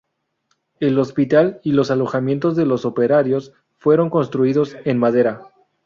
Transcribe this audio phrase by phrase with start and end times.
[0.79, 5.43] El hospital y los alojamientos de los operarios fueron construidos en madera.